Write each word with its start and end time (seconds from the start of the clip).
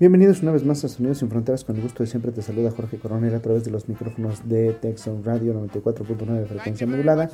Bienvenidos 0.00 0.40
una 0.40 0.52
vez 0.52 0.64
más 0.64 0.82
a 0.82 0.88
Sonidos 0.88 1.18
sin 1.18 1.28
Fronteras. 1.28 1.62
Con 1.62 1.76
el 1.76 1.82
gusto 1.82 2.02
de 2.02 2.06
siempre 2.06 2.32
te 2.32 2.40
saluda 2.40 2.70
Jorge 2.70 2.96
Coronel 2.96 3.34
a 3.34 3.42
través 3.42 3.64
de 3.64 3.70
los 3.70 3.86
micrófonos 3.86 4.48
de 4.48 4.72
Texon 4.72 5.22
Radio 5.22 5.52
94.9 5.52 6.38
de 6.38 6.46
frecuencia 6.46 6.86
modulada. 6.86 7.30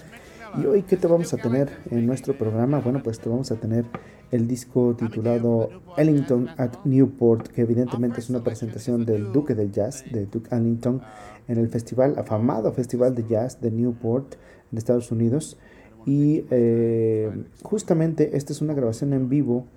Y 0.61 0.67
hoy, 0.67 0.83
¿qué 0.83 0.97
te 0.97 1.07
vamos 1.07 1.33
a 1.33 1.37
tener 1.37 1.71
en 1.93 2.05
nuestro 2.07 2.37
programa? 2.37 2.81
Bueno, 2.81 3.05
pues 3.05 3.21
te 3.21 3.29
vamos 3.29 3.53
a 3.53 3.55
tener 3.55 3.85
el 4.33 4.49
disco 4.49 4.97
titulado 4.97 5.69
Ellington 5.97 6.49
at 6.57 6.73
Newport, 6.85 7.47
que 7.47 7.61
evidentemente 7.61 8.19
es 8.19 8.31
una 8.31 8.43
presentación 8.43 9.07
del 9.07 9.31
Duque 9.31 9.55
del 9.55 9.71
Jazz, 9.71 10.05
de 10.11 10.27
Duke 10.27 10.49
Ellington, 10.53 11.03
en 11.47 11.59
el 11.59 11.69
festival, 11.69 12.19
afamado 12.19 12.73
Festival 12.73 13.15
de 13.15 13.29
Jazz 13.29 13.61
de 13.61 13.71
Newport, 13.71 14.35
en 14.73 14.79
Estados 14.79 15.13
Unidos. 15.13 15.57
Y 16.05 16.45
eh, 16.51 17.31
justamente 17.63 18.37
esta 18.37 18.53
es 18.53 18.61
una 18.61 18.75
grabación 18.75 19.13
en 19.13 19.29
vivo 19.29 19.69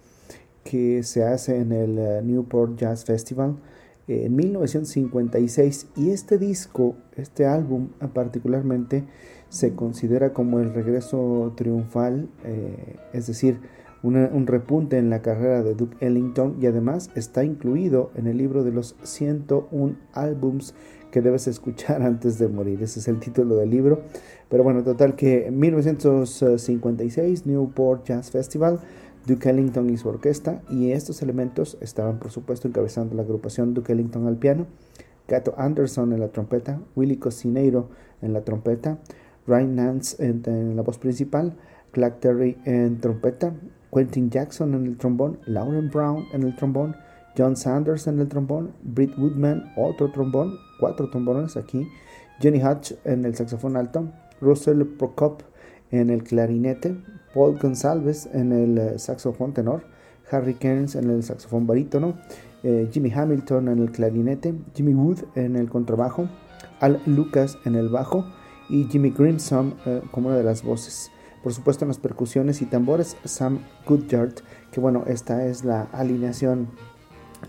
que 0.69 1.01
se 1.01 1.23
hace 1.23 1.57
en 1.57 1.71
el 1.71 1.97
eh, 1.97 2.21
Newport 2.23 2.77
Jazz 2.77 3.03
Festival 3.03 3.55
en 4.07 4.35
1956 4.35 5.87
y 5.95 6.11
este 6.11 6.37
disco, 6.37 6.95
este 7.15 7.47
álbum 7.47 7.89
ah, 7.99 8.09
particularmente, 8.13 9.05
se 9.49 9.73
considera 9.73 10.31
como 10.31 10.59
el 10.59 10.71
regreso 10.71 11.53
triunfal, 11.55 12.29
eh, 12.43 12.97
es 13.13 13.25
decir, 13.25 13.59
un 14.01 14.47
repunte 14.47 14.97
en 14.97 15.09
la 15.09 15.21
carrera 15.21 15.61
de 15.61 15.75
Duke 15.75 15.97
Ellington 15.99 16.55
y 16.61 16.67
además 16.67 17.09
está 17.15 17.43
incluido 17.43 18.11
en 18.15 18.27
el 18.27 18.37
libro 18.37 18.63
de 18.63 18.71
los 18.71 18.95
101 19.03 19.97
álbums 20.13 20.73
que 21.11 21.21
debes 21.21 21.47
escuchar 21.47 22.01
antes 22.03 22.39
de 22.39 22.47
morir. 22.47 22.81
Ese 22.81 22.99
es 22.99 23.07
el 23.07 23.19
título 23.19 23.55
del 23.55 23.71
libro. 23.71 24.03
Pero 24.47 24.63
bueno, 24.63 24.83
total 24.83 25.15
que 25.15 25.47
en 25.47 25.59
1956 25.59 27.45
Newport 27.45 28.05
Jazz 28.05 28.31
Festival 28.31 28.79
Duke 29.29 29.47
Ellington 29.47 29.91
y 29.91 29.97
su 29.97 30.09
orquesta, 30.09 30.63
y 30.71 30.89
estos 30.89 31.21
elementos 31.21 31.77
estaban 31.81 32.17
por 32.17 32.31
supuesto 32.31 32.67
encabezando 32.67 33.13
la 33.13 33.21
agrupación 33.21 33.75
Duke 33.75 33.93
Ellington 33.93 34.25
al 34.25 34.37
piano, 34.37 34.65
Gato 35.27 35.53
Anderson 35.55 36.13
en 36.13 36.19
la 36.19 36.29
trompeta, 36.29 36.81
Willy 36.95 37.17
Cocineiro 37.17 37.89
en 38.23 38.33
la 38.33 38.41
trompeta, 38.41 38.97
Ryan 39.45 39.75
Nance 39.75 40.25
en, 40.25 40.75
la 40.75 40.81
voz 40.81 40.97
principal, 40.97 41.55
Clark 41.91 42.21
Terry 42.21 42.57
en 42.65 42.99
trompeta, 42.99 43.53
Quentin 43.93 44.31
Jackson 44.31 44.73
en 44.73 44.87
el 44.87 44.97
trombón, 44.97 45.37
Lauren 45.45 45.91
Brown 45.91 46.25
en 46.33 46.41
el 46.41 46.55
trombón, 46.55 46.95
John 47.37 47.55
Sanders 47.55 48.07
en 48.07 48.19
el 48.19 48.27
trombón, 48.27 48.73
Britt 48.81 49.15
Woodman, 49.15 49.71
otro 49.77 50.11
trombón, 50.11 50.55
cuatro 50.79 51.07
trombones 51.11 51.55
aquí, 51.55 51.87
Jenny 52.39 52.63
Hutch 52.63 52.93
en 53.05 53.25
el 53.25 53.35
saxofón 53.35 53.77
alto, 53.77 54.11
Russell 54.41 54.81
Prokop 54.97 55.43
en 55.91 56.09
el 56.09 56.23
clarinete, 56.23 56.97
Paul 57.33 57.57
González 57.59 58.29
en 58.33 58.51
el 58.51 58.77
eh, 58.77 58.99
saxofón 58.99 59.53
tenor, 59.53 59.83
Harry 60.31 60.55
Kearns 60.55 60.95
en 60.95 61.09
el 61.09 61.23
saxofón 61.23 61.67
barítono, 61.67 62.17
eh, 62.63 62.89
Jimmy 62.91 63.11
Hamilton 63.11 63.69
en 63.69 63.79
el 63.79 63.91
clarinete, 63.91 64.53
Jimmy 64.75 64.93
Wood 64.93 65.19
en 65.35 65.55
el 65.55 65.69
contrabajo, 65.69 66.29
Al 66.79 67.01
Lucas 67.05 67.57
en 67.65 67.75
el 67.75 67.89
bajo 67.89 68.25
y 68.69 68.85
Jimmy 68.85 69.11
Grimson 69.11 69.75
eh, 69.85 70.01
como 70.11 70.27
una 70.27 70.37
de 70.37 70.43
las 70.43 70.63
voces. 70.63 71.11
Por 71.43 71.53
supuesto 71.53 71.85
en 71.85 71.89
las 71.89 71.99
percusiones 71.99 72.61
y 72.61 72.65
tambores, 72.65 73.15
Sam 73.23 73.59
Goodyard, 73.87 74.35
que 74.71 74.81
bueno, 74.81 75.03
esta 75.07 75.45
es 75.45 75.63
la 75.63 75.83
alineación 75.93 76.67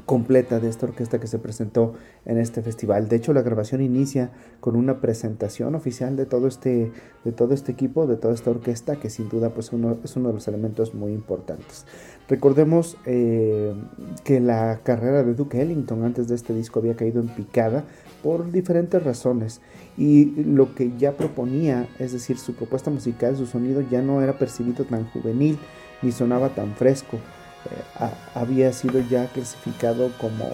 completa 0.06 0.60
de 0.60 0.68
esta 0.68 0.86
orquesta 0.86 1.18
que 1.20 1.26
se 1.26 1.38
presentó 1.38 1.94
en 2.24 2.38
este 2.38 2.62
festival. 2.62 3.08
De 3.08 3.16
hecho, 3.16 3.32
la 3.32 3.42
grabación 3.42 3.80
inicia 3.80 4.30
con 4.60 4.76
una 4.76 5.00
presentación 5.00 5.74
oficial 5.74 6.16
de 6.16 6.26
todo 6.26 6.46
este, 6.46 6.92
de 7.24 7.32
todo 7.32 7.54
este 7.54 7.72
equipo, 7.72 8.06
de 8.06 8.16
toda 8.16 8.34
esta 8.34 8.50
orquesta, 8.50 8.96
que 8.96 9.10
sin 9.10 9.28
duda 9.28 9.50
pues 9.50 9.72
uno, 9.72 9.98
es 10.02 10.16
uno 10.16 10.28
de 10.28 10.34
los 10.34 10.48
elementos 10.48 10.94
muy 10.94 11.12
importantes. 11.12 11.86
Recordemos 12.28 12.96
eh, 13.06 13.74
que 14.22 14.38
la 14.38 14.80
carrera 14.84 15.24
de 15.24 15.34
Duke 15.34 15.60
Ellington 15.60 16.04
antes 16.04 16.28
de 16.28 16.36
este 16.36 16.54
disco 16.54 16.78
había 16.78 16.94
caído 16.94 17.20
en 17.20 17.28
picada 17.28 17.84
por 18.22 18.52
diferentes 18.52 19.02
razones 19.02 19.60
y 19.96 20.26
lo 20.44 20.74
que 20.74 20.92
ya 20.96 21.12
proponía, 21.12 21.88
es 21.98 22.12
decir, 22.12 22.38
su 22.38 22.54
propuesta 22.54 22.90
musical, 22.90 23.36
su 23.36 23.46
sonido 23.46 23.80
ya 23.80 24.02
no 24.02 24.22
era 24.22 24.38
percibido 24.38 24.84
tan 24.84 25.10
juvenil 25.10 25.58
ni 26.02 26.12
sonaba 26.12 26.50
tan 26.50 26.74
fresco. 26.74 27.18
Eh, 27.66 28.10
había 28.34 28.72
sido 28.72 29.00
ya 29.00 29.26
clasificado 29.26 30.10
como 30.18 30.48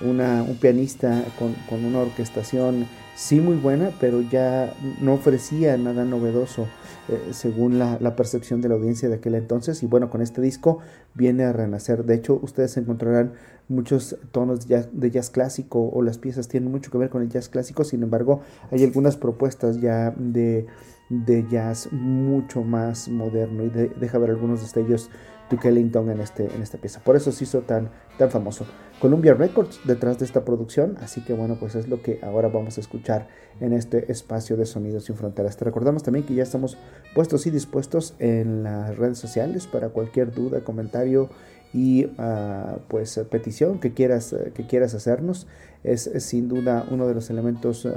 una, 0.00 0.42
un 0.42 0.56
pianista 0.56 1.24
con, 1.38 1.54
con, 1.68 1.84
una 1.84 2.00
orquestación 2.00 2.86
sí 3.16 3.40
muy 3.40 3.56
buena, 3.56 3.90
pero 3.98 4.20
ya 4.22 4.72
no 5.00 5.14
ofrecía 5.14 5.76
nada 5.76 6.04
novedoso 6.04 6.68
eh, 7.08 7.30
según 7.32 7.78
la, 7.78 7.98
percepción 8.14 8.60
de 8.60 8.68
la 8.68 8.76
audiencia 8.76 9.08
de 9.08 9.16
aquel 9.16 9.34
entonces. 9.34 9.82
Y 9.82 9.86
bueno, 9.86 10.08
con 10.08 10.22
este 10.22 10.40
disco 10.40 10.78
viene 11.14 11.44
a 11.44 11.52
renacer. 11.52 12.04
De 12.04 12.14
hecho, 12.14 12.38
ustedes 12.40 12.76
encontrarán 12.76 13.32
muchos 13.68 14.16
tonos 14.30 14.60
de 14.60 14.76
jazz, 14.76 14.88
de 14.92 15.10
jazz 15.10 15.30
clásico 15.30 15.90
o 15.92 16.02
las 16.02 16.16
piezas 16.16 16.46
tienen 16.46 16.70
mucho 16.70 16.90
que 16.90 16.98
ver 16.98 17.10
con 17.10 17.22
el 17.22 17.28
jazz 17.28 17.48
clásico. 17.48 17.82
Sin 17.82 18.04
embargo, 18.04 18.42
hay 18.70 18.84
algunas 18.84 19.16
propuestas 19.16 19.80
ya 19.80 20.14
de, 20.16 20.66
de 21.08 21.44
jazz 21.50 21.88
mucho 21.90 22.62
más 22.62 23.08
moderno 23.08 23.64
y 23.64 23.70
deja 23.70 24.18
ver 24.18 24.30
algunos 24.30 24.60
destellos 24.60 25.10
Duke 25.50 25.68
Ellington 25.68 26.10
en, 26.10 26.20
este, 26.20 26.52
en 26.54 26.62
esta 26.62 26.78
pieza. 26.78 27.00
Por 27.00 27.16
eso 27.16 27.32
se 27.32 27.44
hizo 27.44 27.60
tan, 27.60 27.90
tan 28.18 28.30
famoso. 28.30 28.66
Columbia 29.00 29.34
Records 29.34 29.80
detrás 29.84 30.18
de 30.18 30.24
esta 30.24 30.44
producción, 30.44 30.96
así 31.00 31.22
que 31.24 31.32
bueno, 31.32 31.56
pues 31.58 31.74
es 31.74 31.88
lo 31.88 32.02
que 32.02 32.20
ahora 32.22 32.48
vamos 32.48 32.78
a 32.78 32.80
escuchar 32.80 33.28
en 33.60 33.72
este 33.72 34.10
espacio 34.10 34.56
de 34.56 34.66
Sonidos 34.66 35.04
sin 35.04 35.16
Fronteras. 35.16 35.56
Te 35.56 35.64
recordamos 35.64 36.02
también 36.02 36.26
que 36.26 36.34
ya 36.34 36.42
estamos 36.42 36.76
puestos 37.14 37.46
y 37.46 37.50
dispuestos 37.50 38.14
en 38.18 38.64
las 38.64 38.96
redes 38.96 39.18
sociales 39.18 39.66
para 39.66 39.90
cualquier 39.90 40.32
duda, 40.32 40.64
comentario 40.64 41.30
y 41.72 42.06
uh, 42.06 42.78
pues 42.88 43.20
petición 43.30 43.78
que 43.78 43.92
quieras, 43.92 44.34
que 44.54 44.66
quieras 44.66 44.94
hacernos. 44.94 45.46
Es, 45.84 46.10
sin 46.18 46.48
duda 46.48 46.86
uno 46.90 47.06
de 47.06 47.14
los 47.14 47.30
elementos 47.30 47.84
uh, 47.84 47.92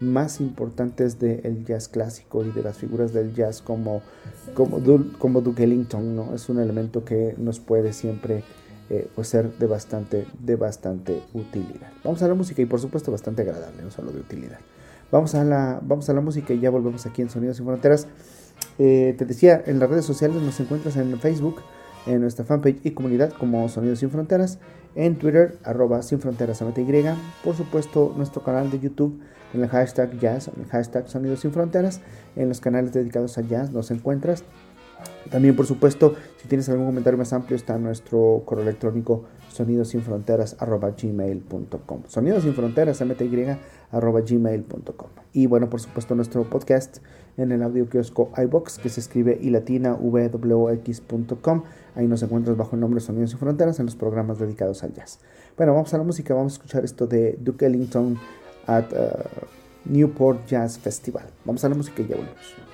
más 0.00 0.40
importantes 0.40 1.18
del 1.18 1.64
jazz 1.64 1.88
clásico 1.88 2.44
y 2.44 2.50
de 2.50 2.62
las 2.62 2.78
figuras 2.78 3.12
del 3.12 3.34
jazz 3.34 3.62
como, 3.62 4.02
como, 4.54 4.80
como 5.18 5.40
Duke 5.40 5.64
Ellington. 5.64 6.16
¿no? 6.16 6.34
Es 6.34 6.48
un 6.48 6.60
elemento 6.60 7.04
que 7.04 7.34
nos 7.38 7.60
puede 7.60 7.92
siempre 7.92 8.42
eh, 8.88 9.08
pues 9.16 9.26
ser 9.26 9.52
de 9.58 9.66
bastante, 9.66 10.26
de 10.38 10.54
bastante 10.54 11.20
utilidad. 11.34 11.90
Vamos 12.04 12.22
a 12.22 12.28
la 12.28 12.34
música 12.34 12.62
y 12.62 12.66
por 12.66 12.80
supuesto 12.80 13.10
bastante 13.10 13.42
agradable, 13.42 13.82
no 13.82 13.90
solo 13.90 14.12
de 14.12 14.20
utilidad. 14.20 14.58
Vamos 15.10 15.34
a 15.34 15.42
la, 15.42 15.80
vamos 15.82 16.08
a 16.08 16.12
la 16.12 16.20
música 16.20 16.54
y 16.54 16.60
ya 16.60 16.70
volvemos 16.70 17.04
aquí 17.04 17.20
en 17.20 17.28
Sonidos 17.28 17.56
sin 17.56 17.66
Fronteras. 17.66 18.06
Eh, 18.78 19.14
te 19.18 19.24
decía, 19.24 19.60
en 19.66 19.80
las 19.80 19.90
redes 19.90 20.04
sociales 20.04 20.40
nos 20.40 20.60
encuentras 20.60 20.96
en 20.96 21.18
Facebook, 21.18 21.62
en 22.06 22.20
nuestra 22.20 22.44
fanpage 22.44 22.80
y 22.84 22.92
comunidad 22.92 23.32
como 23.32 23.68
Sonidos 23.68 24.00
Sin 24.00 24.10
Fronteras, 24.10 24.58
en 24.94 25.16
Twitter, 25.16 25.58
arroba 25.62 26.02
Sin 26.02 26.20
Fronteras 26.20 26.62
y 26.62 26.64
por 27.44 27.56
supuesto 27.56 28.14
nuestro 28.16 28.42
canal 28.42 28.70
de 28.70 28.80
YouTube 28.80 29.20
en 29.52 29.62
el 29.62 29.68
hashtag 29.68 30.18
Jazz, 30.18 30.48
en 30.48 30.62
el 30.62 30.68
hashtag 30.68 31.08
Sonidos 31.08 31.40
Sin 31.40 31.52
Fronteras, 31.52 32.00
en 32.34 32.48
los 32.48 32.60
canales 32.60 32.92
dedicados 32.92 33.36
a 33.38 33.42
jazz 33.42 33.72
nos 33.72 33.90
encuentras. 33.90 34.44
También, 35.30 35.54
por 35.56 35.66
supuesto, 35.66 36.14
si 36.40 36.48
tienes 36.48 36.68
algún 36.68 36.86
comentario 36.86 37.18
más 37.18 37.32
amplio, 37.32 37.56
está 37.56 37.76
nuestro 37.78 38.44
correo 38.46 38.62
electrónico 38.62 39.24
sonidosinfronteras.gmail.com 39.52 42.02
Sonidos 42.06 42.44
sin 42.44 42.54
fronteras, 42.54 43.00
gmail.com 43.00 45.08
Y 45.32 45.46
bueno, 45.46 45.68
por 45.68 45.80
supuesto, 45.80 46.14
nuestro 46.14 46.44
podcast 46.44 46.98
en 47.36 47.52
el 47.52 47.62
audio 47.62 47.88
kiosco 47.88 48.30
iBox, 48.36 48.78
que 48.78 48.88
se 48.88 49.00
escribe 49.00 49.38
y 49.40 49.50
latina 49.50 49.96
Ahí 51.94 52.06
nos 52.06 52.22
encuentras 52.22 52.56
bajo 52.56 52.74
el 52.74 52.80
nombre 52.80 53.00
Sonidos 53.00 53.30
sin 53.30 53.38
Fronteras 53.38 53.78
en 53.78 53.86
los 53.86 53.96
programas 53.96 54.38
dedicados 54.38 54.82
al 54.82 54.92
jazz. 54.92 55.18
Bueno, 55.56 55.72
vamos 55.74 55.92
a 55.94 55.98
la 55.98 56.04
música, 56.04 56.34
vamos 56.34 56.54
a 56.54 56.56
escuchar 56.56 56.84
esto 56.84 57.06
de 57.06 57.38
Duke 57.40 57.66
Ellington 57.66 58.18
at 58.66 58.92
uh, 58.92 59.46
Newport 59.84 60.46
Jazz 60.46 60.78
Festival. 60.78 61.24
Vamos 61.44 61.64
a 61.64 61.68
la 61.68 61.74
música 61.74 62.02
y 62.02 62.06
ya 62.06 62.16
volvemos. 62.16 62.65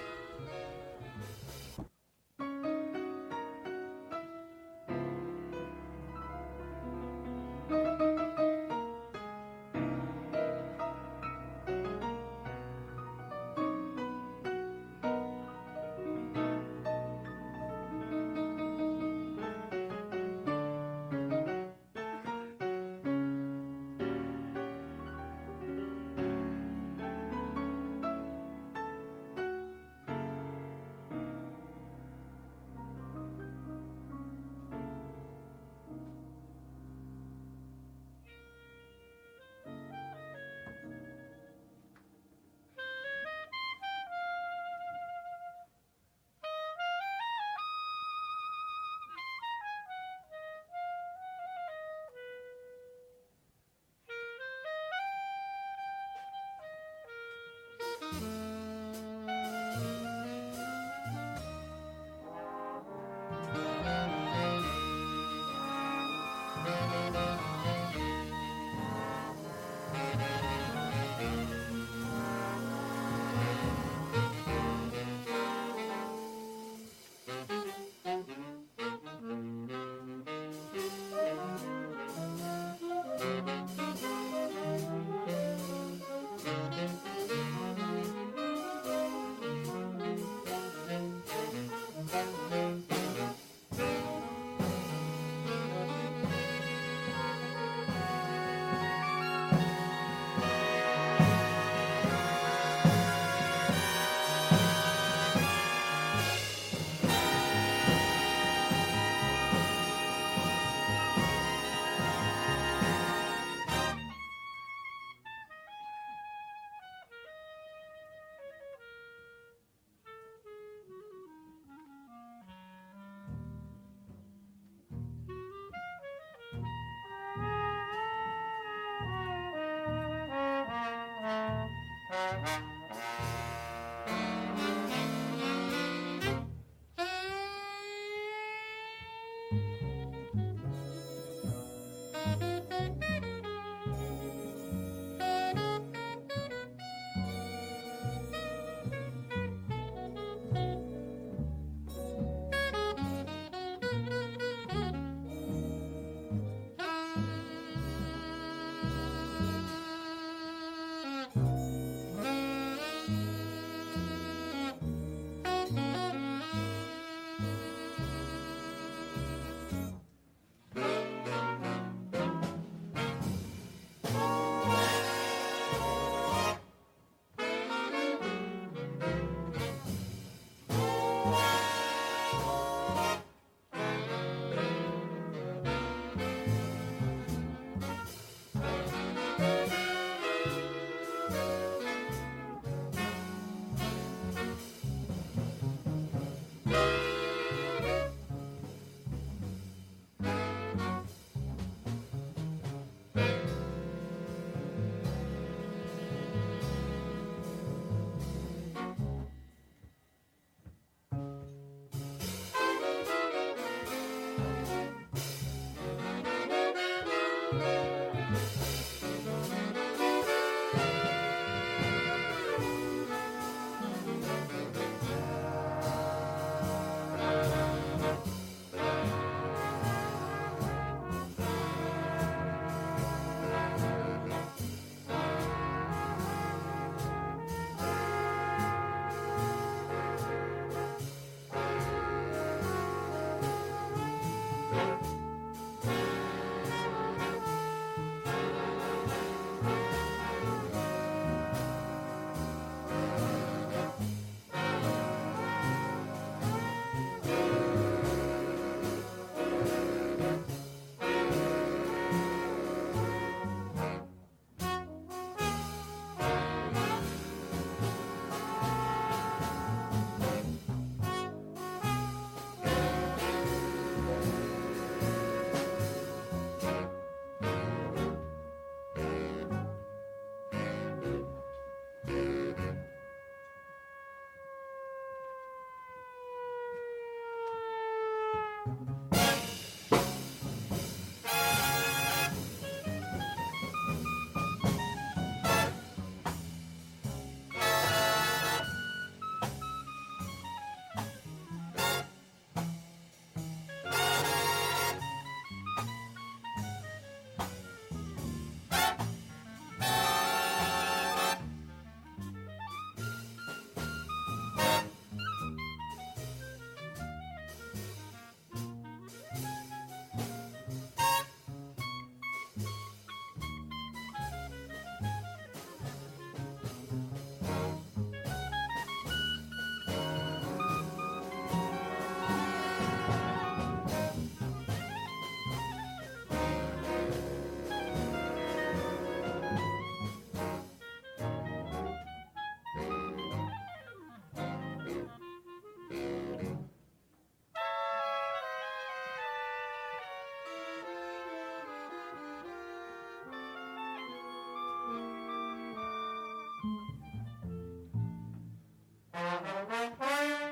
Música 359.22 360.51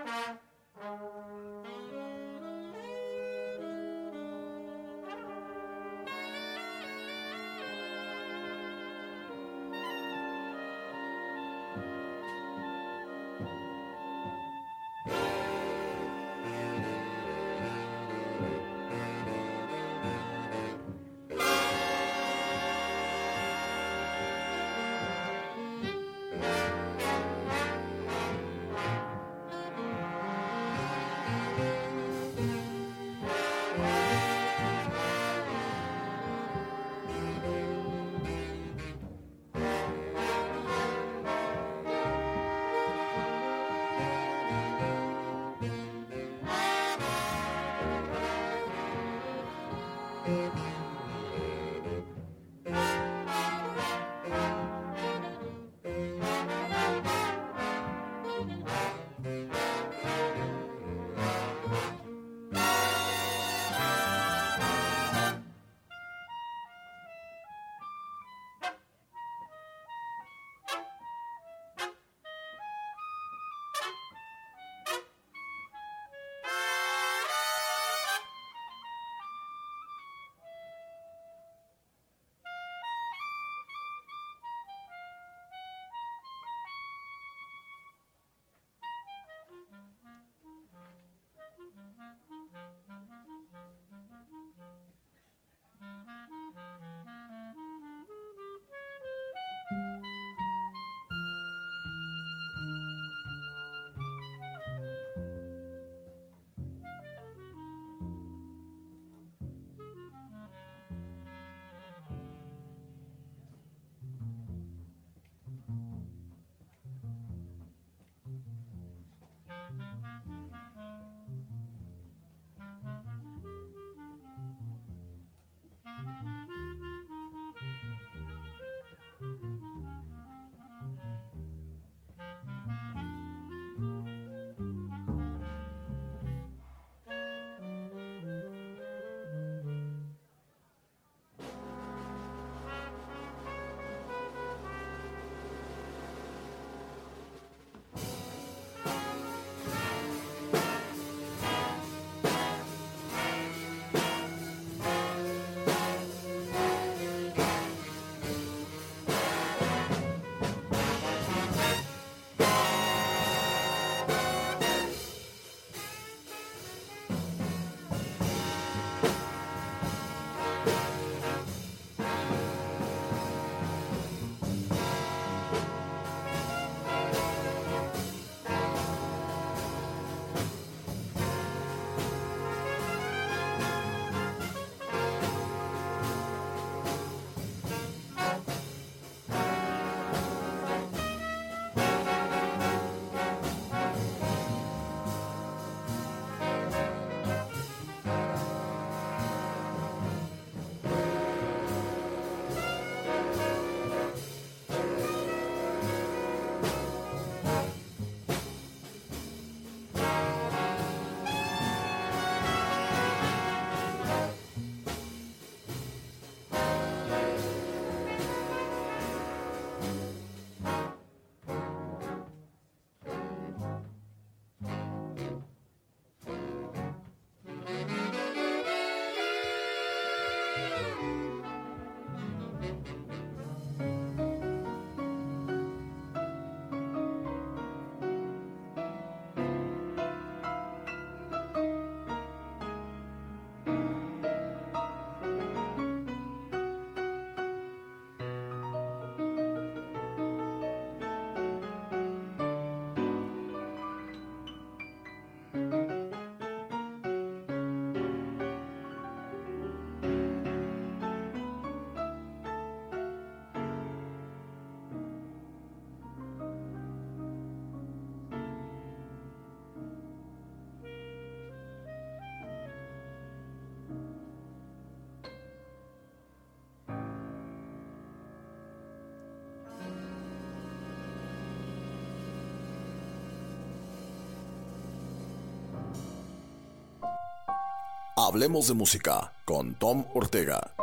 Hablemos 288.33 288.69
de 288.69 288.75
música 288.75 289.33
con 289.45 289.75
Tom 289.75 290.07
Ortega. 290.15 290.77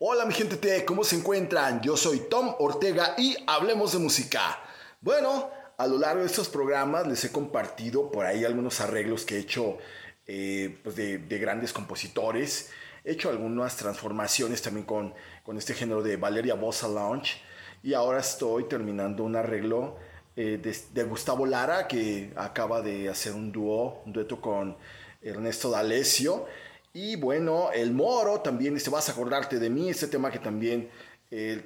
Hola 0.00 0.24
mi 0.24 0.34
gente 0.34 0.56
T, 0.56 0.84
¿cómo 0.84 1.04
se 1.04 1.14
encuentran? 1.14 1.80
Yo 1.80 1.96
soy 1.96 2.22
Tom 2.28 2.56
Ortega 2.58 3.14
y 3.16 3.36
hablemos 3.46 3.92
de 3.92 4.00
música. 4.00 4.58
Bueno, 5.00 5.52
a 5.76 5.86
lo 5.86 5.96
largo 5.96 6.22
de 6.22 6.26
estos 6.26 6.48
programas 6.48 7.06
les 7.06 7.24
he 7.24 7.30
compartido 7.30 8.10
por 8.10 8.26
ahí 8.26 8.44
algunos 8.44 8.80
arreglos 8.80 9.24
que 9.24 9.36
he 9.36 9.38
hecho 9.38 9.78
eh, 10.26 10.76
pues 10.82 10.96
de, 10.96 11.18
grandes 11.38 11.72
compositores. 11.72 12.70
He 13.04 13.12
hecho 13.12 13.30
algunas 13.30 13.76
transformaciones 13.76 14.60
también 14.60 14.86
con, 14.86 15.14
con 15.44 15.56
este 15.56 15.74
género 15.74 16.02
de 16.02 16.16
Valeria 16.16 16.54
Bossa 16.54 16.88
Lounge. 16.88 17.40
Y 17.84 17.94
ahora 17.94 18.18
estoy 18.18 18.64
terminando 18.64 19.22
un 19.22 19.36
arreglo 19.36 19.98
eh, 20.40 20.56
de, 20.92 21.02
Gustavo 21.02 21.44
Lara, 21.46 21.88
que 21.88 22.32
acaba 22.36 22.80
de 22.80 23.08
hacer 23.08 23.32
un 23.32 23.50
dúo, 23.50 24.02
un 24.06 24.12
dueto 24.12 24.40
con 24.40 24.76
Ernesto 25.20 25.68
D'Alessio. 25.68 26.46
Y 26.92 27.16
bueno, 27.16 27.72
El 27.72 27.90
Moro 27.90 28.40
también, 28.40 28.76
este, 28.76 28.88
vas 28.88 29.08
a 29.08 29.12
acordarte 29.12 29.58
de 29.58 29.68
mí, 29.68 29.90
este 29.90 30.06
tema 30.06 30.30
que 30.30 30.38
también, 30.38 30.90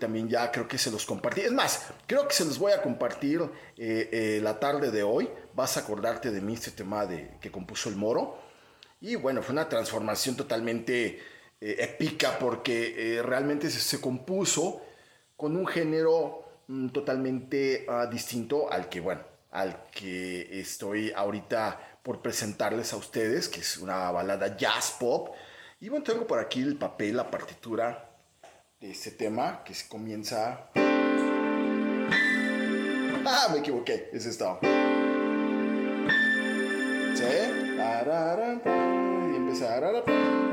también 0.01 0.27
ya 0.27 0.51
creo 0.51 0.67
que 0.67 0.79
se 0.79 0.91
los 0.91 1.05
compartí. 1.05 1.43
Es 1.43 1.53
más, 1.53 1.89
creo 2.07 2.27
que 2.27 2.33
se 2.33 2.47
los 2.47 2.59
voy 2.59 2.73
a 2.73 2.81
compartir 2.81 3.43
eh, 3.77 4.09
eh, 4.11 4.41
la 4.43 4.59
tarde 4.59 4.91
de 4.91 5.03
hoy. 5.03 5.29
Vas 5.55 5.77
a 5.77 5.81
acordarte 5.81 6.31
de 6.31 6.41
mí, 6.41 6.55
este 6.55 6.71
tema 6.71 7.05
de, 7.05 7.37
que 7.43 7.53
compuso 7.53 7.91
El 7.91 7.97
Moro. 7.97 8.39
Y 9.03 9.17
bueno, 9.17 9.43
fue 9.43 9.53
una 9.53 9.69
transformación 9.69 10.35
totalmente 10.35 11.21
épica 11.61 12.39
porque 12.41 13.21
realmente 13.23 13.71
se 13.71 14.01
compuso 14.01 14.81
con 15.37 15.57
un 15.57 15.67
género 15.67 16.52
Mm, 16.69 16.89
totalmente 16.89 17.87
ah, 17.89 18.07
distinto 18.07 18.71
al 18.71 18.89
que, 18.89 19.01
bueno, 19.01 19.23
al 19.51 19.85
que 19.91 20.61
estoy 20.61 21.13
ahorita 21.15 21.99
por 22.03 22.21
presentarles 22.21 22.93
a 22.93 22.97
ustedes, 22.97 23.49
que 23.49 23.61
es 23.61 23.79
una 23.79 24.11
balada 24.11 24.57
jazz 24.57 24.97
pop. 24.99 25.35
Y 25.81 25.89
bueno, 25.89 26.05
tengo 26.05 26.27
por 26.27 26.39
aquí 26.39 26.61
el 26.63 26.77
papel, 26.77 27.17
la 27.17 27.31
partitura 27.31 28.11
de 28.81 28.91
este 28.91 29.11
tema, 29.13 29.63
que 29.65 29.75
se 29.75 29.89
comienza... 29.89 30.69
Ah, 33.25 33.49
me 33.53 33.61
equivoqué, 33.61 34.11
es 34.13 34.27
esto. 34.27 34.59
¿Sí? 37.15 37.25
Y 38.65 39.37
empezar... 39.37 40.52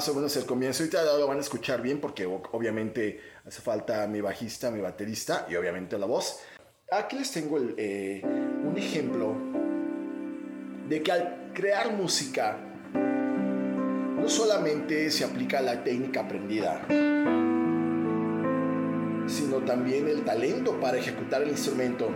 más 0.00 0.08
o 0.08 0.14
menos 0.14 0.34
el 0.38 0.46
comienzo. 0.46 0.82
Ahorita 0.82 1.04
lo 1.18 1.26
van 1.26 1.36
a 1.36 1.40
escuchar 1.40 1.82
bien 1.82 2.00
porque 2.00 2.24
obviamente 2.24 3.20
hace 3.46 3.60
falta 3.60 4.06
mi 4.06 4.22
bajista, 4.22 4.70
mi 4.70 4.80
baterista 4.80 5.46
y 5.50 5.56
obviamente 5.56 5.98
la 5.98 6.06
voz. 6.06 6.40
Aquí 6.90 7.18
les 7.18 7.30
tengo 7.30 7.58
eh, 7.76 8.22
un 8.24 8.78
ejemplo 8.78 9.36
de 10.88 11.02
que 11.02 11.12
al 11.12 11.52
crear 11.52 11.92
música 11.92 12.56
no 12.94 14.26
solamente 14.26 15.10
se 15.10 15.22
aplica 15.22 15.60
la 15.60 15.84
técnica 15.84 16.20
aprendida, 16.20 16.80
sino 19.28 19.58
también 19.66 20.08
el 20.08 20.24
talento 20.24 20.80
para 20.80 20.96
ejecutar 20.96 21.42
el 21.42 21.50
instrumento. 21.50 22.08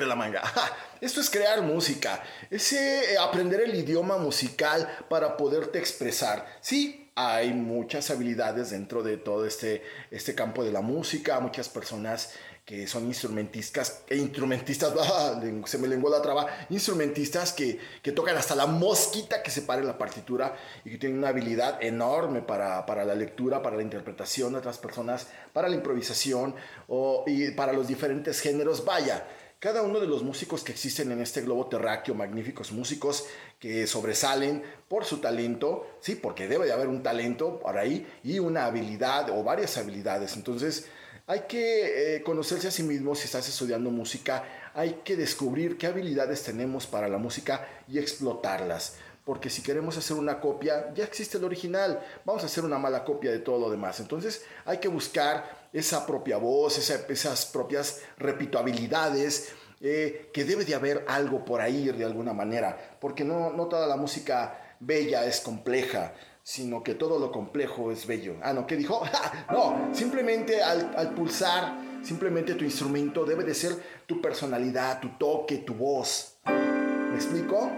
De 0.00 0.06
la 0.06 0.16
manga. 0.16 0.42
Esto 1.00 1.20
es 1.20 1.30
crear 1.30 1.62
música, 1.62 2.22
es 2.50 2.72
eh, 2.72 3.16
aprender 3.20 3.60
el 3.60 3.74
idioma 3.74 4.18
musical 4.18 4.88
para 5.08 5.36
poderte 5.36 5.78
expresar. 5.78 6.46
Sí, 6.60 7.10
hay 7.14 7.52
muchas 7.52 8.10
habilidades 8.10 8.70
dentro 8.70 9.02
de 9.02 9.16
todo 9.16 9.44
este, 9.44 9.82
este 10.10 10.34
campo 10.34 10.64
de 10.64 10.70
la 10.70 10.80
música, 10.80 11.40
muchas 11.40 11.68
personas 11.68 12.32
que 12.68 12.86
son 12.86 13.06
instrumentistas, 13.06 14.02
e 14.10 14.16
instrumentistas, 14.18 14.92
ah, 15.00 15.40
se 15.64 15.78
me 15.78 15.88
lenguó 15.88 16.10
la 16.10 16.20
traba, 16.20 16.46
instrumentistas 16.68 17.54
que, 17.54 17.78
que, 18.02 18.12
tocan 18.12 18.36
hasta 18.36 18.54
la 18.54 18.66
mosquita 18.66 19.42
que 19.42 19.50
separe 19.50 19.82
la 19.82 19.96
partitura 19.96 20.54
y 20.84 20.90
que 20.90 20.98
tienen 20.98 21.16
una 21.16 21.28
habilidad 21.28 21.82
enorme 21.82 22.42
para, 22.42 22.84
para 22.84 23.06
la 23.06 23.14
lectura, 23.14 23.62
para 23.62 23.76
la 23.76 23.82
interpretación 23.82 24.52
de 24.52 24.58
otras 24.58 24.76
personas, 24.76 25.28
para 25.54 25.70
la 25.70 25.76
improvisación 25.76 26.54
o, 26.88 27.24
y 27.26 27.52
para 27.52 27.72
los 27.72 27.88
diferentes 27.88 28.38
géneros. 28.40 28.84
Vaya, 28.84 29.26
cada 29.60 29.82
uno 29.82 29.98
de 29.98 30.06
los 30.06 30.22
músicos 30.22 30.62
que 30.62 30.70
existen 30.70 31.10
en 31.10 31.20
este 31.20 31.40
globo 31.40 31.66
terráqueo, 31.66 32.14
magníficos 32.14 32.70
músicos 32.70 33.24
que 33.58 33.88
sobresalen 33.88 34.62
por 34.86 35.04
su 35.04 35.18
talento, 35.18 35.98
sí, 36.00 36.14
porque 36.14 36.46
debe 36.46 36.66
de 36.66 36.72
haber 36.72 36.86
un 36.86 37.02
talento 37.02 37.58
por 37.58 37.76
ahí 37.76 38.06
y 38.22 38.38
una 38.38 38.66
habilidad 38.66 39.30
o 39.30 39.42
varias 39.42 39.76
habilidades. 39.76 40.36
Entonces, 40.36 40.86
hay 41.26 41.40
que 41.48 42.16
eh, 42.16 42.22
conocerse 42.22 42.68
a 42.68 42.70
sí 42.70 42.84
mismo 42.84 43.14
si 43.14 43.24
estás 43.24 43.48
estudiando 43.48 43.90
música, 43.90 44.70
hay 44.74 45.00
que 45.04 45.16
descubrir 45.16 45.76
qué 45.76 45.88
habilidades 45.88 46.44
tenemos 46.44 46.86
para 46.86 47.08
la 47.08 47.18
música 47.18 47.68
y 47.88 47.98
explotarlas 47.98 48.96
porque 49.28 49.50
si 49.50 49.60
queremos 49.60 49.94
hacer 49.98 50.16
una 50.16 50.40
copia, 50.40 50.90
ya 50.94 51.04
existe 51.04 51.36
el 51.36 51.44
original, 51.44 52.02
vamos 52.24 52.42
a 52.44 52.46
hacer 52.46 52.64
una 52.64 52.78
mala 52.78 53.04
copia 53.04 53.30
de 53.30 53.40
todo 53.40 53.58
lo 53.58 53.70
demás. 53.70 54.00
Entonces 54.00 54.42
hay 54.64 54.78
que 54.78 54.88
buscar 54.88 55.68
esa 55.70 56.06
propia 56.06 56.38
voz, 56.38 56.78
esas 56.78 57.44
propias, 57.44 58.00
repito, 58.16 58.58
habilidades, 58.58 59.50
eh, 59.82 60.30
que 60.32 60.46
debe 60.46 60.64
de 60.64 60.74
haber 60.74 61.04
algo 61.06 61.44
por 61.44 61.60
ahí 61.60 61.88
de 61.92 62.06
alguna 62.06 62.32
manera, 62.32 62.96
porque 63.02 63.22
no, 63.22 63.52
no 63.52 63.66
toda 63.66 63.86
la 63.86 63.96
música 63.96 64.76
bella 64.80 65.26
es 65.26 65.42
compleja. 65.42 66.14
sino 66.42 66.82
que 66.82 66.94
todo 66.94 67.18
lo 67.18 67.30
complejo 67.30 67.92
es 67.92 68.06
bello. 68.06 68.36
Ah, 68.42 68.54
no, 68.54 68.66
¿qué 68.66 68.76
dijo? 68.76 69.02
no, 69.52 69.90
simplemente 69.92 70.62
al, 70.62 70.94
al 70.96 71.14
pulsar, 71.14 71.76
simplemente 72.02 72.54
tu 72.54 72.64
instrumento 72.64 73.26
debe 73.26 73.44
de 73.44 73.52
ser 73.54 73.72
tu 74.06 74.22
personalidad, 74.22 75.00
tu 75.00 75.10
toque, 75.18 75.58
tu 75.58 75.74
voz. 75.74 76.38
¿Me 76.46 77.16
explico? 77.16 77.70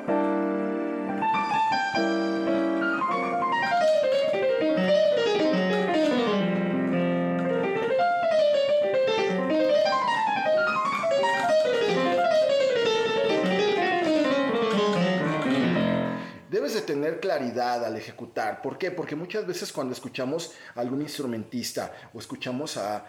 Tener 16.83 17.21
claridad 17.21 17.85
al 17.85 17.97
ejecutar. 17.97 18.63
¿Por 18.63 18.79
qué? 18.79 18.91
Porque 18.91 19.17
muchas 19.17 19.47
veces 19.47 19.73
cuando 19.73 19.95
escuchamos 19.95 20.53
a 20.75 20.81
algún 20.81 21.03
instrumentista 21.03 21.93
o 22.13 22.19
escuchamos 22.19 22.77
a, 22.77 23.05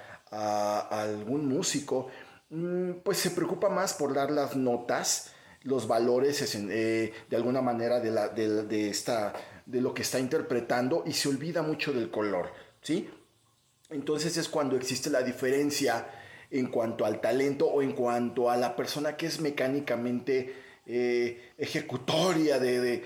algún 0.89 1.47
músico, 1.47 2.07
mm, 2.49 2.91
pues 3.03 3.17
se 3.17 3.31
preocupa 3.31 3.67
más 3.67 3.93
por 3.93 4.13
dar 4.13 4.31
las 4.31 4.55
notas, 4.55 5.34
los 5.63 5.88
valores 5.88 6.55
eh, 6.55 7.13
de 7.29 7.36
alguna 7.36 7.62
manera 7.62 7.99
de, 7.99 8.12
la, 8.12 8.29
de, 8.29 8.89
esta, 8.89 9.34
de 9.65 9.81
lo 9.81 9.93
que 9.93 10.03
está 10.03 10.19
interpretando 10.19 11.03
y 11.05 11.12
se 11.13 11.27
olvida 11.27 11.62
mucho 11.63 11.91
del 11.91 12.10
color, 12.10 12.51
¿sí? 12.81 13.10
Entonces 13.89 14.38
es 14.38 14.47
cuando 14.47 14.77
existe 14.77 15.10
la 15.10 15.21
diferencia 15.21 16.07
en 16.49 16.67
cuanto 16.67 17.05
al 17.05 17.19
talento 17.19 17.67
o 17.67 17.81
en 17.81 17.91
cuanto 17.91 18.49
a 18.49 18.57
la 18.57 18.75
persona 18.75 19.17
que 19.17 19.25
es 19.25 19.41
mecánicamente 19.41 20.53
eh, 20.86 21.54
ejecutoria 21.58 22.60
de, 22.60 23.04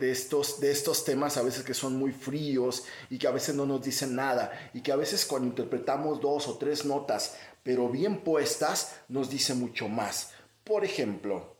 estos, 0.00 0.60
de 0.60 0.70
estos 0.70 1.04
temas 1.04 1.36
a 1.36 1.42
veces 1.42 1.64
que 1.64 1.74
son 1.74 1.96
muy 1.96 2.12
fríos 2.12 2.84
y 3.10 3.18
que 3.18 3.26
a 3.26 3.32
veces 3.32 3.54
no 3.54 3.66
nos 3.66 3.82
dicen 3.82 4.14
nada 4.14 4.70
y 4.74 4.82
que 4.82 4.92
a 4.92 4.96
veces 4.96 5.24
cuando 5.24 5.48
interpretamos 5.48 6.20
dos 6.20 6.48
o 6.48 6.58
tres 6.58 6.84
notas 6.84 7.36
pero 7.62 7.88
bien 7.88 8.20
puestas 8.20 9.00
nos 9.08 9.28
dice 9.28 9.54
mucho 9.54 9.88
más. 9.88 10.32
Por 10.64 10.84
ejemplo, 10.84 11.57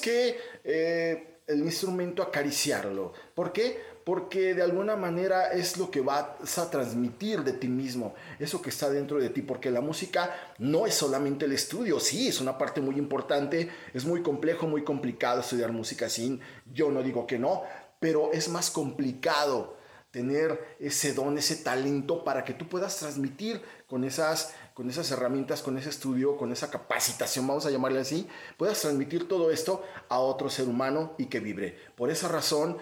que 0.00 0.38
eh, 0.64 1.38
el 1.46 1.60
instrumento 1.60 2.22
acariciarlo. 2.22 3.12
¿Por 3.34 3.52
qué? 3.52 3.94
Porque 4.04 4.54
de 4.54 4.62
alguna 4.62 4.96
manera 4.96 5.52
es 5.52 5.78
lo 5.78 5.90
que 5.90 6.00
vas 6.00 6.58
a 6.58 6.70
transmitir 6.70 7.42
de 7.42 7.54
ti 7.54 7.68
mismo, 7.68 8.14
eso 8.38 8.60
que 8.60 8.68
está 8.68 8.90
dentro 8.90 9.18
de 9.18 9.30
ti, 9.30 9.40
porque 9.40 9.70
la 9.70 9.80
música 9.80 10.34
no 10.58 10.86
es 10.86 10.94
solamente 10.94 11.46
el 11.46 11.52
estudio, 11.52 11.98
sí, 12.00 12.28
es 12.28 12.40
una 12.40 12.58
parte 12.58 12.82
muy 12.82 12.96
importante, 12.96 13.70
es 13.94 14.04
muy 14.04 14.22
complejo, 14.22 14.66
muy 14.66 14.84
complicado 14.84 15.40
estudiar 15.40 15.72
música 15.72 16.10
sin, 16.10 16.40
yo 16.70 16.90
no 16.90 17.02
digo 17.02 17.26
que 17.26 17.38
no, 17.38 17.62
pero 17.98 18.32
es 18.32 18.48
más 18.50 18.70
complicado 18.70 19.78
tener 20.10 20.76
ese 20.78 21.12
don, 21.12 21.38
ese 21.38 21.56
talento 21.56 22.22
para 22.22 22.44
que 22.44 22.52
tú 22.52 22.68
puedas 22.68 22.96
transmitir 22.98 23.60
con 23.88 24.04
esas, 24.04 24.54
con 24.74 24.90
esas 24.90 25.10
herramientas, 25.12 25.62
con 25.62 25.78
ese 25.78 25.88
estudio, 25.88 26.36
con 26.36 26.50
esa 26.52 26.68
capacitación, 26.68 27.46
vamos 27.46 27.64
a 27.64 27.70
llamarle 27.70 28.00
así, 28.00 28.26
puedas 28.56 28.80
transmitir 28.80 29.28
todo 29.28 29.52
esto 29.52 29.84
a 30.08 30.18
otro 30.18 30.50
ser 30.50 30.68
humano 30.68 31.14
y 31.16 31.26
que 31.26 31.38
vibre. 31.38 31.78
Por 31.94 32.10
esa 32.10 32.26
razón 32.28 32.78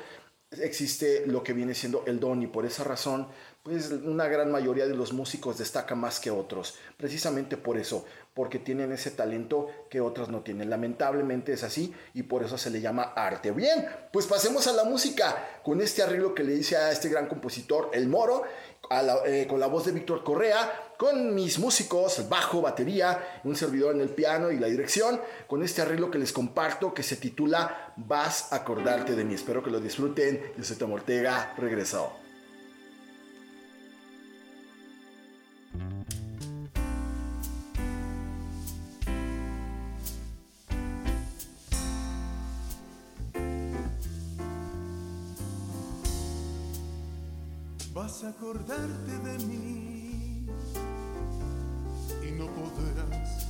existe 0.50 1.26
lo 1.26 1.42
que 1.42 1.52
viene 1.52 1.74
siendo 1.74 2.04
el 2.06 2.18
don 2.18 2.42
y 2.42 2.46
por 2.46 2.64
esa 2.64 2.82
razón 2.82 3.28
pues 3.62 3.92
una 3.92 4.26
gran 4.26 4.50
mayoría 4.50 4.86
de 4.86 4.94
los 4.94 5.12
músicos 5.12 5.58
destaca 5.58 5.94
más 5.94 6.18
que 6.18 6.32
otros, 6.32 6.74
precisamente 6.96 7.56
por 7.56 7.78
eso, 7.78 8.04
porque 8.34 8.58
tienen 8.58 8.90
ese 8.90 9.12
talento 9.12 9.68
que 9.88 10.00
otros 10.00 10.30
no 10.30 10.40
tienen. 10.40 10.68
Lamentablemente 10.68 11.52
es 11.52 11.62
así 11.62 11.94
y 12.12 12.24
por 12.24 12.42
eso 12.42 12.58
se 12.58 12.70
le 12.70 12.80
llama 12.80 13.12
arte. 13.14 13.52
Bien, 13.52 13.86
pues 14.12 14.26
pasemos 14.26 14.66
a 14.66 14.72
la 14.72 14.82
música 14.82 15.60
con 15.62 15.80
este 15.80 16.02
arreglo 16.02 16.34
que 16.34 16.42
le 16.42 16.54
hice 16.54 16.76
a 16.76 16.90
este 16.90 17.08
gran 17.08 17.28
compositor, 17.28 17.90
El 17.92 18.08
Moro, 18.08 18.42
eh, 19.26 19.46
con 19.48 19.60
la 19.60 19.68
voz 19.68 19.86
de 19.86 19.92
Víctor 19.92 20.24
Correa, 20.24 20.94
con 20.96 21.32
mis 21.32 21.60
músicos, 21.60 22.28
bajo, 22.28 22.62
batería, 22.62 23.40
un 23.44 23.54
servidor 23.54 23.94
en 23.94 24.00
el 24.00 24.08
piano 24.08 24.50
y 24.50 24.58
la 24.58 24.66
dirección, 24.66 25.20
con 25.46 25.62
este 25.62 25.82
arreglo 25.82 26.10
que 26.10 26.18
les 26.18 26.32
comparto 26.32 26.92
que 26.92 27.04
se 27.04 27.16
titula 27.16 27.94
Vas 27.96 28.52
a 28.52 28.56
acordarte 28.56 29.14
de 29.14 29.24
mí. 29.24 29.34
Espero 29.34 29.62
que 29.62 29.70
lo 29.70 29.78
disfruten. 29.78 30.52
Yo 30.58 30.64
soy 30.64 30.76
Tom 30.76 30.92
Ortega, 30.92 31.54
regresó. 31.56 32.21
Vas 48.02 48.24
a 48.24 48.30
acordarte 48.30 49.12
de 49.28 49.38
mí 49.46 50.44
y 52.20 52.32
no 52.32 52.46
podrás 52.46 53.46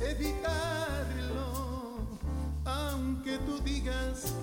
evitarlo, 0.00 1.38
aunque 2.64 3.38
tú 3.46 3.60
digas 3.60 4.34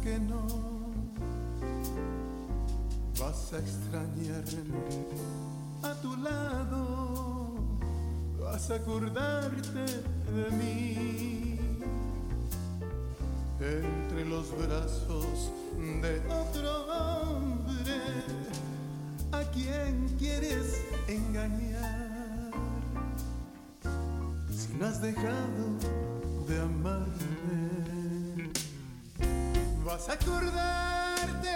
que 0.00 0.20
no. 0.20 0.46
Vas 3.18 3.52
a 3.52 3.58
extrañarme 3.58 5.08
a 5.82 5.92
tu 5.94 6.16
lado, 6.16 7.56
vas 8.38 8.70
a 8.70 8.76
acordarte 8.76 9.86
de 10.36 10.50
mí 10.52 11.58
entre 13.58 14.24
los 14.24 14.56
brazos 14.56 15.50
de 16.00 16.20
otro 16.30 16.86
hombre 16.86 17.55
a 19.32 19.42
quien 19.50 20.08
quieres 20.18 20.82
engañar. 21.08 22.50
Si 24.50 24.74
no 24.74 24.86
has 24.86 25.00
dejado 25.00 25.78
de 26.48 26.60
amarme, 26.60 28.50
vas 29.84 30.08
a 30.08 30.12
acordarte 30.14 31.55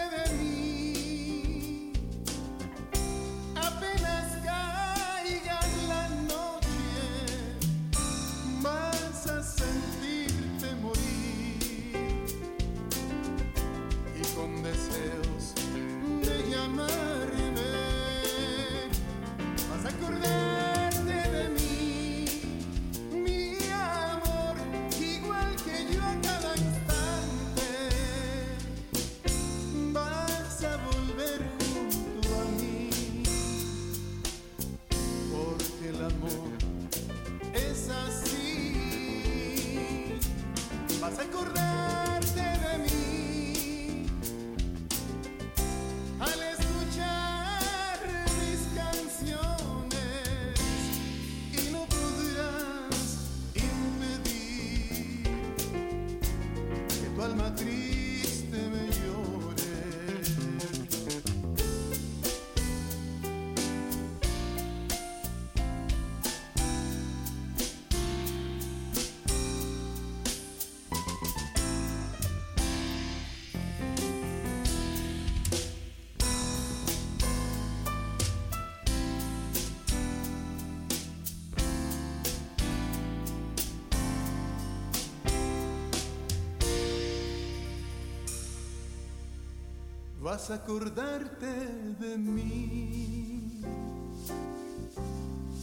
vas 90.31 90.49
a 90.49 90.55
acordarte 90.55 91.53
de 91.99 92.17
mí. 92.17 93.61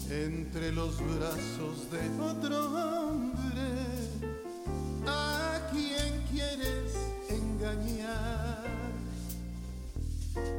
Entre 0.10 0.74
los 0.74 0.98
brazos 0.98 1.90
de 1.90 2.04
otro 2.22 2.58
hombre 2.76 3.70
a 5.06 5.60
quien 5.72 6.22
quieres 6.32 6.96
engañar 7.30 8.66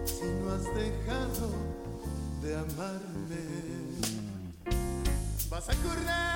si 0.07 0.25
no 0.25 0.53
has 0.53 0.65
dejado 0.85 1.51
de 2.43 2.57
amarme 2.57 3.45
vas 5.51 5.69
a 5.69 5.73
acordarte 5.73 6.28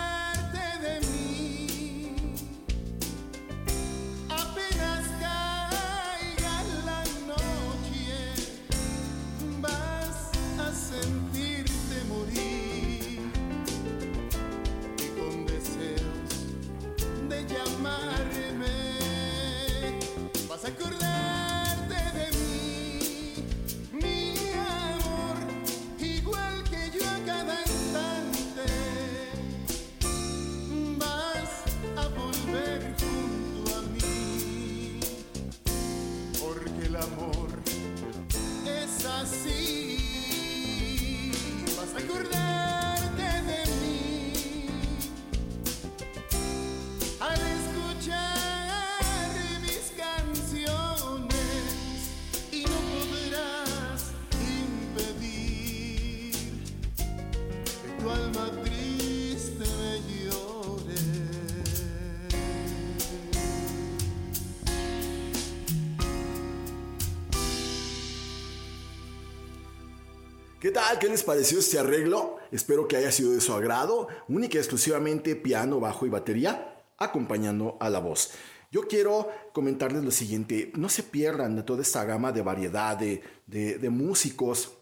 ¿Qué 70.62 70.70
tal? 70.70 71.00
¿Qué 71.00 71.08
les 71.08 71.24
pareció 71.24 71.58
este 71.58 71.80
arreglo? 71.80 72.36
Espero 72.52 72.86
que 72.86 72.96
haya 72.96 73.10
sido 73.10 73.32
de 73.32 73.40
su 73.40 73.52
agrado. 73.52 74.06
Única 74.28 74.58
y 74.58 74.60
exclusivamente 74.60 75.34
piano, 75.34 75.80
bajo 75.80 76.06
y 76.06 76.08
batería, 76.08 76.84
acompañando 76.98 77.76
a 77.80 77.90
la 77.90 77.98
voz. 77.98 78.30
Yo 78.70 78.82
quiero 78.82 79.28
comentarles 79.52 80.04
lo 80.04 80.12
siguiente, 80.12 80.70
no 80.76 80.88
se 80.88 81.02
pierdan 81.02 81.56
de 81.56 81.64
toda 81.64 81.82
esta 81.82 82.04
gama 82.04 82.30
de 82.30 82.42
variedad 82.42 82.96
de, 82.96 83.24
de- 83.48 83.90
músicos 83.90 84.74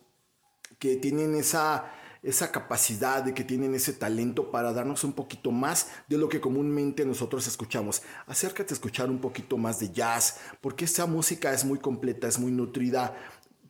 que 0.78 0.96
tienen 0.96 1.34
esa, 1.34 1.90
esa 2.22 2.52
capacidad, 2.52 3.22
de 3.22 3.32
que 3.32 3.42
tienen 3.42 3.74
ese 3.74 3.94
talento 3.94 4.50
para 4.50 4.74
darnos 4.74 5.02
un 5.02 5.14
poquito 5.14 5.50
más 5.50 5.88
de 6.08 6.18
lo 6.18 6.28
que 6.28 6.42
comúnmente 6.42 7.06
nosotros 7.06 7.46
escuchamos. 7.46 8.02
Acércate 8.26 8.74
a 8.74 8.76
escuchar 8.76 9.08
un 9.08 9.18
poquito 9.18 9.56
más 9.56 9.80
de 9.80 9.90
jazz, 9.90 10.40
porque 10.60 10.84
esta 10.84 11.06
música 11.06 11.54
es 11.54 11.64
muy 11.64 11.78
completa, 11.78 12.28
es 12.28 12.38
muy 12.38 12.52
nutrida. 12.52 13.16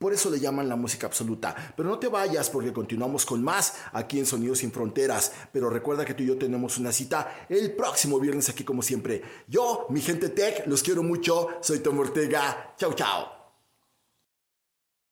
Por 0.00 0.14
eso 0.14 0.30
le 0.30 0.40
llaman 0.40 0.66
la 0.66 0.76
música 0.76 1.06
absoluta. 1.06 1.54
Pero 1.76 1.90
no 1.90 1.98
te 1.98 2.08
vayas 2.08 2.48
porque 2.48 2.72
continuamos 2.72 3.26
con 3.26 3.44
más 3.44 3.74
aquí 3.92 4.18
en 4.18 4.24
Sonidos 4.24 4.60
sin 4.60 4.72
Fronteras. 4.72 5.30
Pero 5.52 5.68
recuerda 5.68 6.06
que 6.06 6.14
tú 6.14 6.22
y 6.22 6.26
yo 6.26 6.38
tenemos 6.38 6.78
una 6.78 6.90
cita 6.90 7.44
el 7.50 7.72
próximo 7.76 8.18
viernes 8.18 8.48
aquí 8.48 8.64
como 8.64 8.80
siempre. 8.80 9.20
Yo, 9.46 9.86
mi 9.90 10.00
gente 10.00 10.30
tech, 10.30 10.66
los 10.66 10.82
quiero 10.82 11.02
mucho. 11.02 11.48
Soy 11.60 11.80
Tom 11.80 11.98
Ortega. 11.98 12.72
Chao, 12.78 12.94
chao. 12.94 13.39